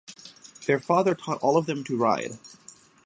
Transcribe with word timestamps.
Their 0.65 0.79
father 0.79 1.13
taught 1.13 1.43
all 1.43 1.57
of 1.57 1.67
them 1.67 1.83
to 1.83 1.95
ride. 1.95 2.39